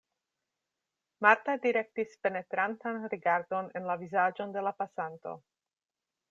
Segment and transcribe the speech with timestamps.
[1.25, 5.37] Marta direktis penetrantan rigardon en la vizaĝon de la pasanto.